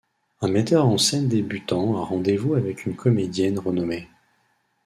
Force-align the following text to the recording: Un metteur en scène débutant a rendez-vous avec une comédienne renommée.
Un 0.41 0.47
metteur 0.47 0.87
en 0.87 0.97
scène 0.97 1.27
débutant 1.27 1.95
a 1.95 2.03
rendez-vous 2.03 2.55
avec 2.55 2.87
une 2.87 2.95
comédienne 2.95 3.59
renommée. 3.59 4.07